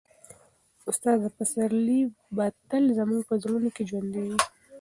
[0.89, 2.01] استاد پسرلی
[2.35, 4.37] به تل زموږ په زړونو کې ژوندی وي.